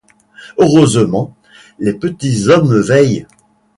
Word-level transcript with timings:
Heureusement, 0.57 1.35
les 1.77 1.93
Petits 1.93 2.49
Hommes 2.49 2.75
veillent... 2.79 3.27